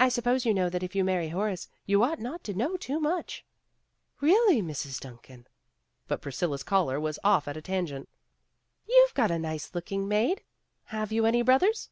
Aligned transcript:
I 0.00 0.08
suppose 0.08 0.44
you 0.44 0.52
know 0.52 0.68
that 0.68 0.82
if 0.82 0.96
you 0.96 1.04
marry 1.04 1.28
Horace, 1.28 1.68
you 1.86 2.02
ought 2.02 2.18
not 2.18 2.42
to 2.42 2.54
know 2.54 2.76
too 2.76 2.98
much. 2.98 3.44
''"Really, 4.20 4.60
Mrs. 4.60 4.98
Duncan" 4.98 5.46
But 6.08 6.20
Priscilla 6.20 6.58
's 6.58 6.64
caller 6.64 6.98
was 6.98 7.20
off 7.22 7.46
at 7.46 7.56
a 7.56 7.62
tangent. 7.62 8.08
"You've 8.88 9.14
got 9.14 9.30
a 9.30 9.38
nice 9.38 9.72
looking 9.72 10.08
maid! 10.08 10.42
Have 10.86 11.12
you 11.12 11.24
any 11.24 11.42
brothers?" 11.42 11.90